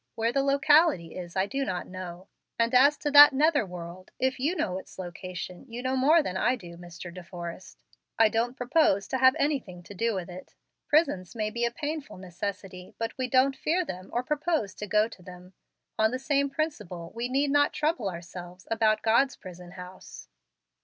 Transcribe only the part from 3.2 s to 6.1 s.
nether world, if you know its location you know